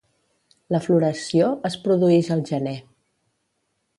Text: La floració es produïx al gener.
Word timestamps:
La 0.75 0.79
floració 0.85 1.51
es 1.69 1.77
produïx 1.85 2.31
al 2.37 2.43
gener. 2.53 2.75